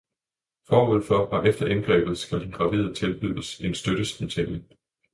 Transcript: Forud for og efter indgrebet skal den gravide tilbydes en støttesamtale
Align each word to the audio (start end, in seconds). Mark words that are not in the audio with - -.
Forud 0.67 1.03
for 1.03 1.15
og 1.17 1.47
efter 1.47 1.67
indgrebet 1.67 2.17
skal 2.17 2.39
den 2.41 2.51
gravide 2.51 2.93
tilbydes 2.93 3.57
en 3.59 3.75
støttesamtale 3.75 4.63